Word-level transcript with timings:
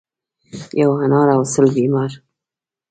ـ 0.41 0.79
یو 0.81 0.91
انار 1.03 1.27
او 1.35 1.41
سل 1.53 1.67
بیمار. 1.77 2.11